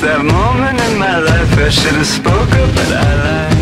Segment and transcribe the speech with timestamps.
[0.00, 3.58] That moment in my life I should have spoke up, but I lied?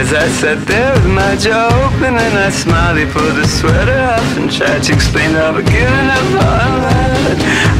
[0.00, 4.00] As I sat there with my jaw open and I smiled He pulled his sweater
[4.14, 6.74] off and tried to explain how I've given up on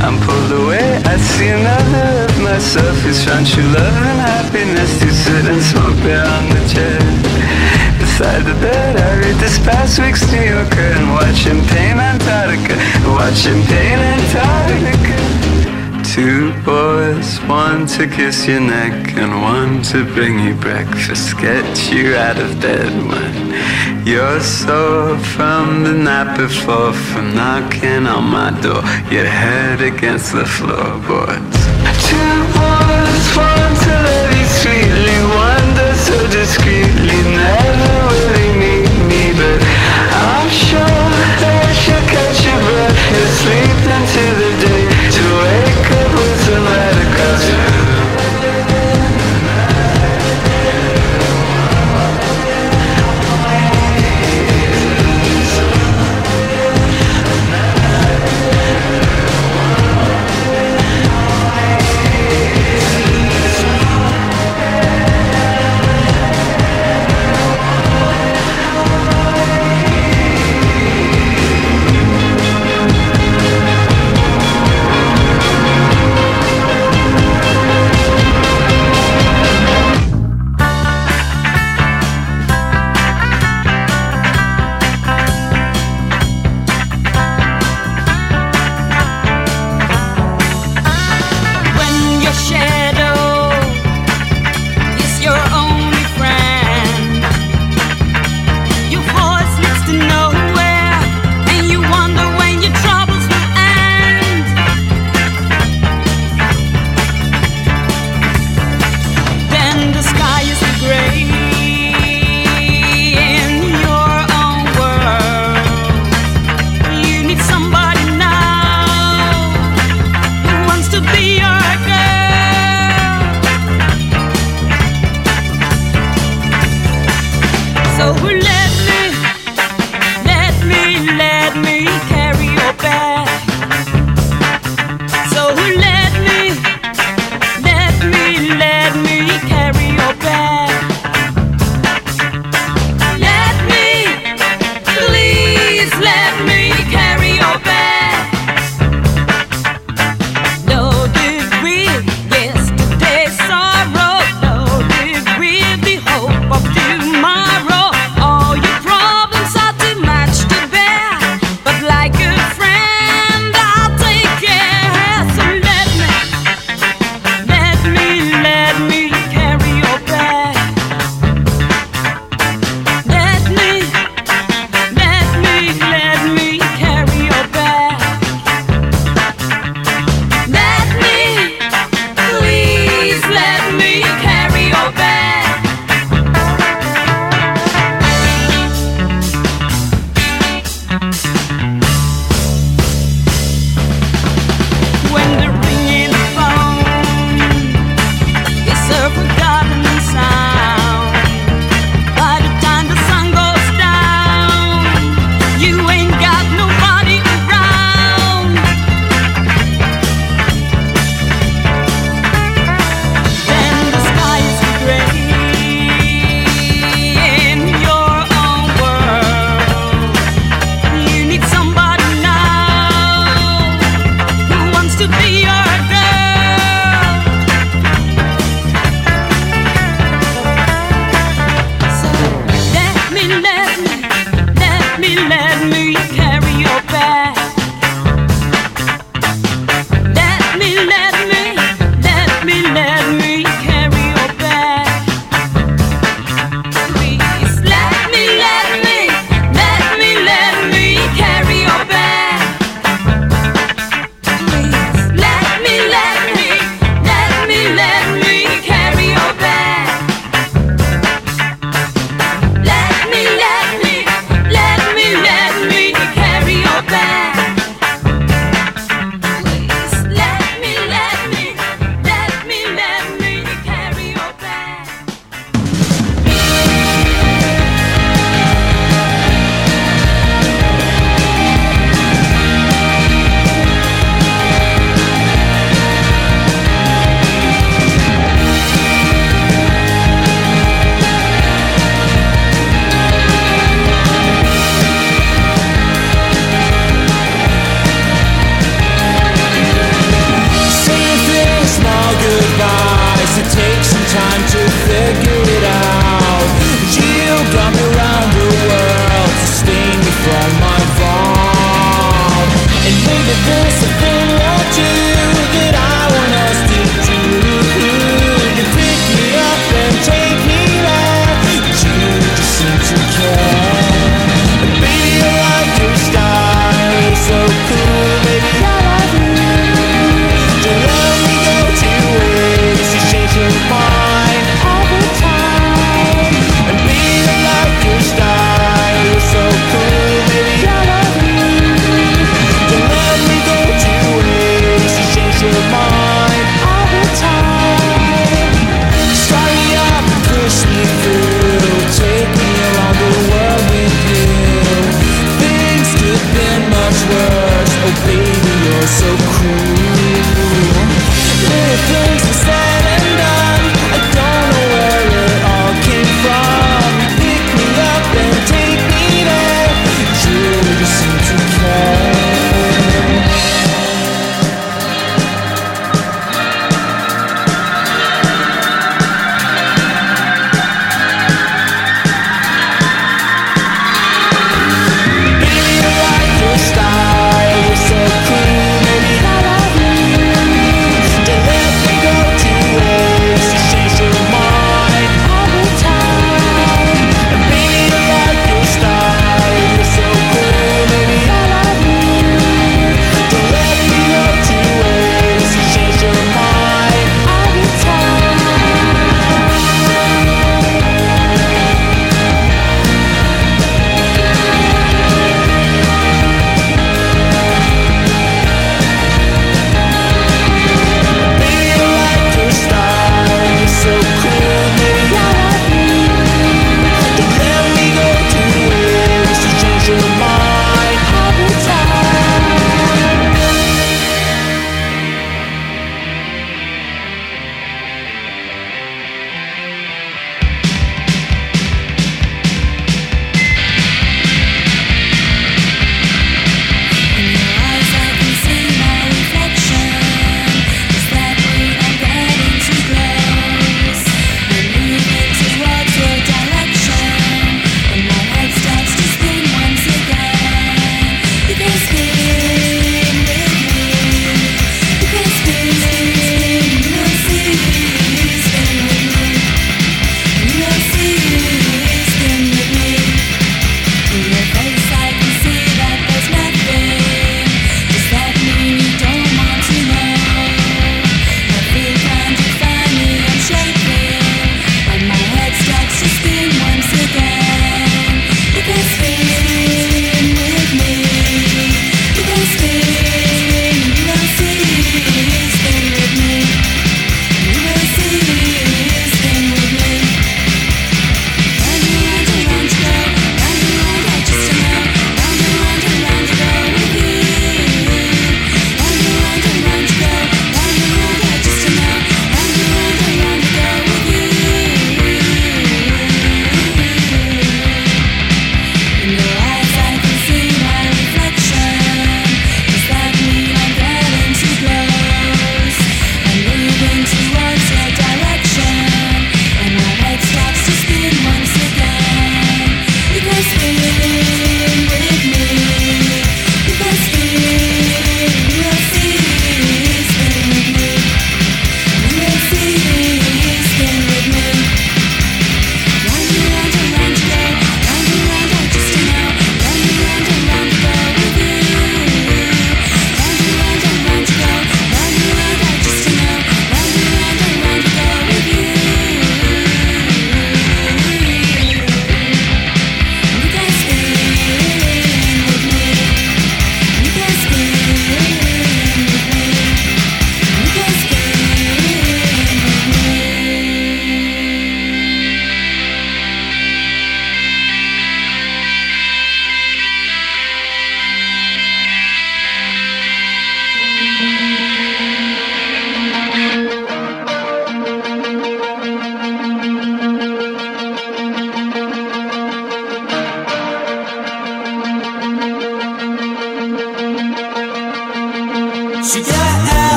[0.00, 4.90] I'm pulled away, I see another of myself Who's found true love and happiness.
[5.00, 6.98] To sit and smoke there on the chair.
[8.00, 12.76] Beside the bed, I read this past week's New Yorker and watch him paint Antarctica,
[13.12, 15.59] watch him paint Antarctica.
[16.14, 22.16] Two boys, one to kiss your neck and one to bring you breakfast, get you
[22.16, 28.82] out of bed when you're sore from the night before, from knocking on my door,
[29.08, 31.58] your head against the floorboards.
[32.10, 39.30] Two boys, one to love you sweetly, one does so discreetly, never really need me,
[39.38, 39.60] but
[40.12, 40.99] I'm sure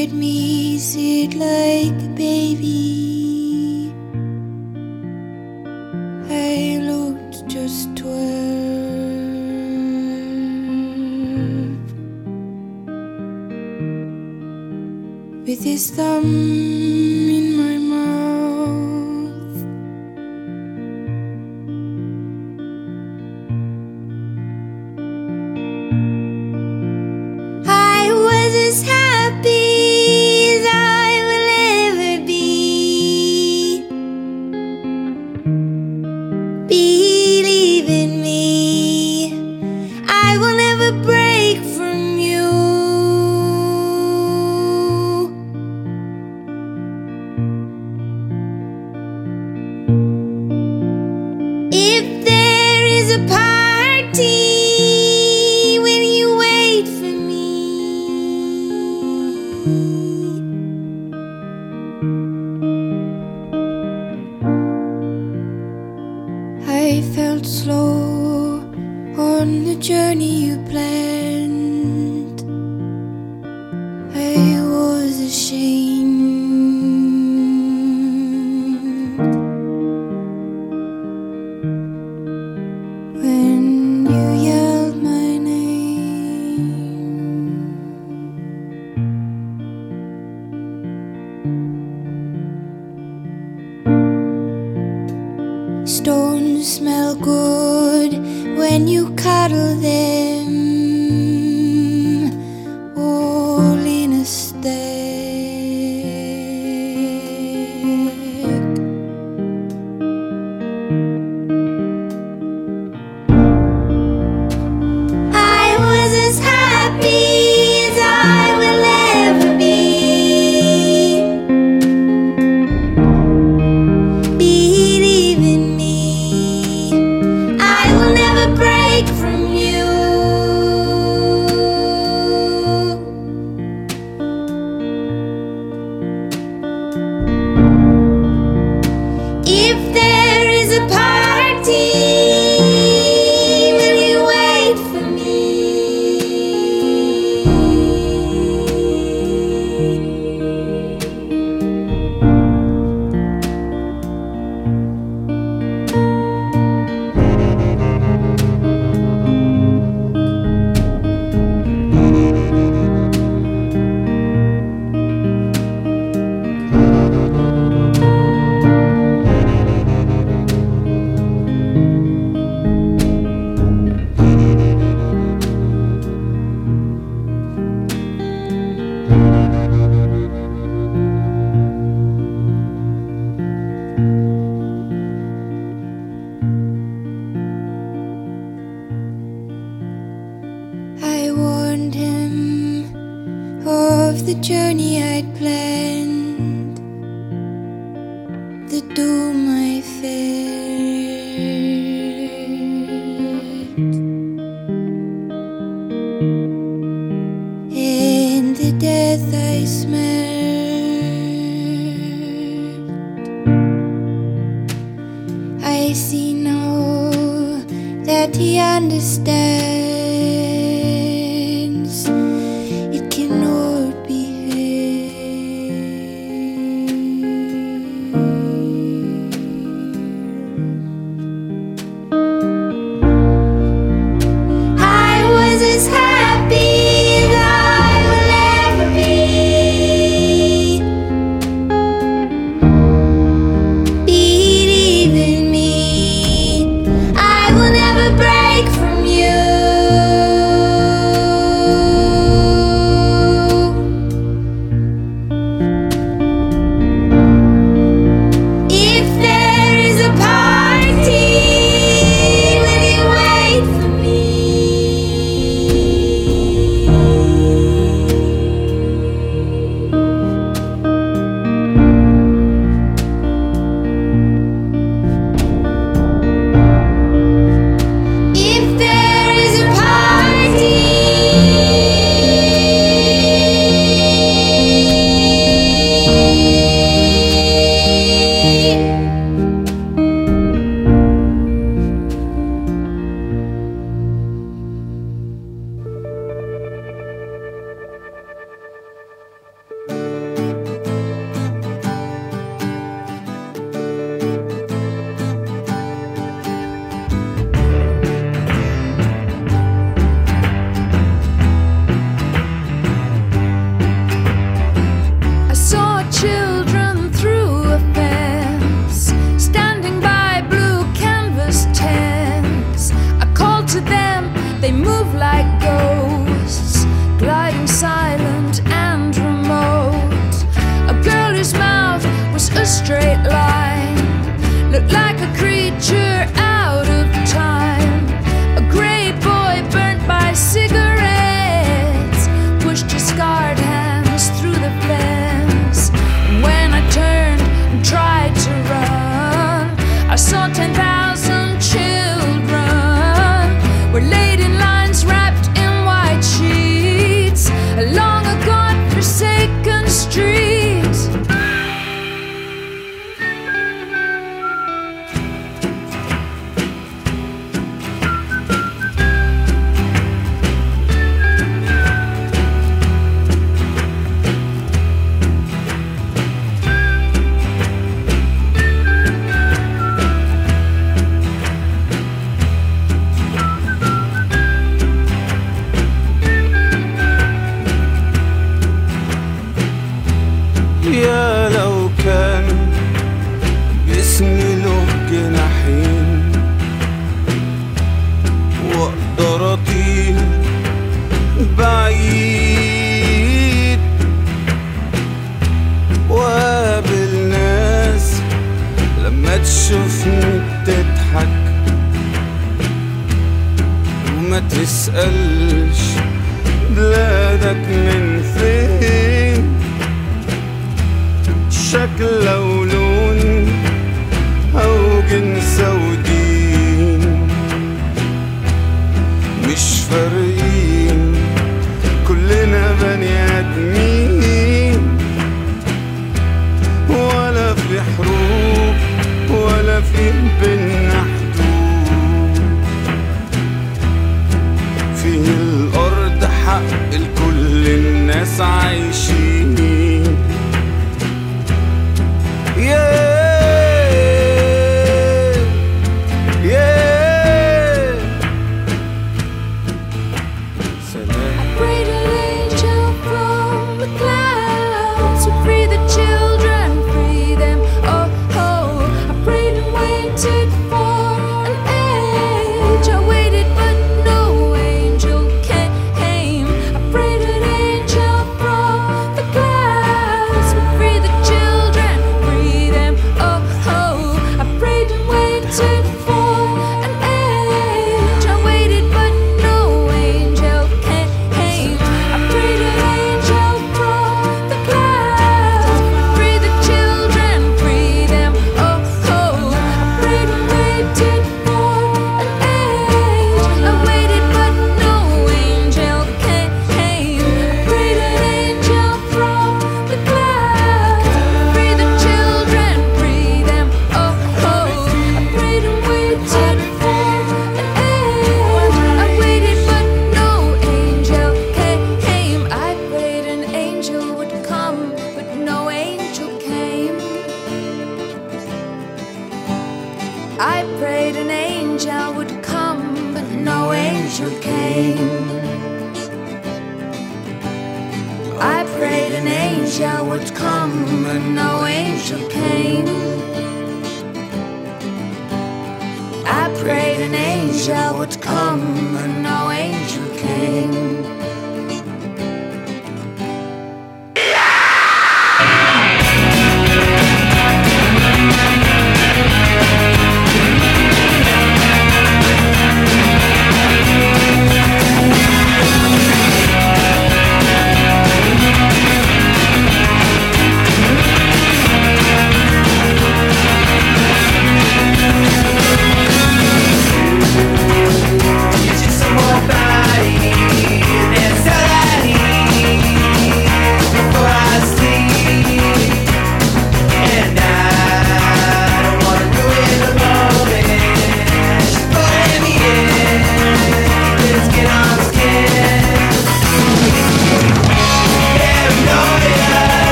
[0.00, 3.92] heard me sit like a baby.
[6.30, 8.16] I looked just twelve.
[15.46, 16.59] With his thumb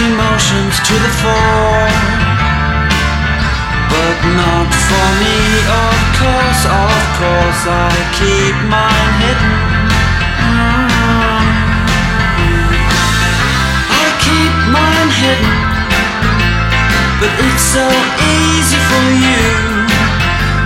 [0.00, 1.90] emotions to the fore.
[3.92, 5.38] But not for me,
[5.68, 9.54] of course, of course, I keep mine hidden.
[10.48, 11.46] Mm.
[14.00, 15.56] I keep mine hidden,
[17.20, 17.86] but it's so
[18.32, 19.44] easy for you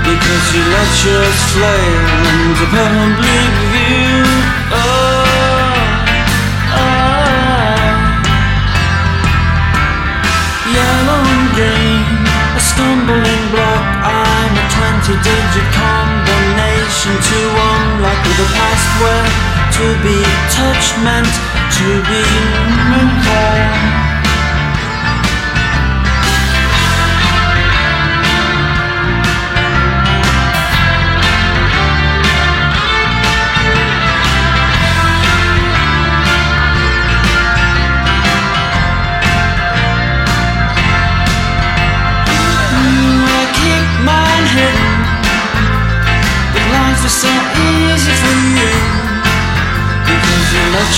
[0.07, 4.23] because you let yours flare into public view.
[4.71, 5.26] Oh,
[12.77, 13.85] stumbling block.
[14.05, 14.65] I'm a
[15.09, 17.41] 20 digit combination to
[17.73, 19.29] unlock with a past where
[19.81, 20.21] to be
[20.53, 21.33] touched meant
[21.81, 22.23] to be
[22.93, 24.06] recalled.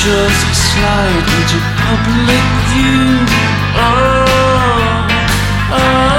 [0.04, 3.26] Yours slide into public view.
[3.74, 5.08] Oh,
[5.72, 6.17] oh.